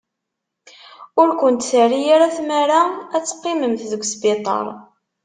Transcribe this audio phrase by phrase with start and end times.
[1.21, 2.81] Ur kent-terri ara tmara
[3.15, 4.65] ad teqqimemt deg sbiṭar.